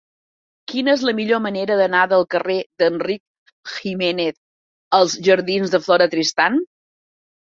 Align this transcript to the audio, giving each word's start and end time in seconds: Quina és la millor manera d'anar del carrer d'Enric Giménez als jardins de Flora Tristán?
Quina 0.71 0.93
és 0.97 1.01
la 1.07 1.11
millor 1.17 1.41
manera 1.47 1.75
d'anar 1.81 2.05
del 2.13 2.23
carrer 2.35 2.55
d'Enric 2.83 3.53
Giménez 3.73 4.39
als 5.01 5.17
jardins 5.27 5.75
de 5.75 5.81
Flora 5.89 6.09
Tristán? 6.15 6.57